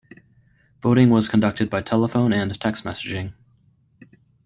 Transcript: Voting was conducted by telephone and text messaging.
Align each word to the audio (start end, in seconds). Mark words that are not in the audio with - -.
Voting 0.81 1.11
was 1.11 1.27
conducted 1.27 1.69
by 1.69 1.83
telephone 1.83 2.33
and 2.33 2.59
text 2.59 2.83
messaging. 2.83 3.33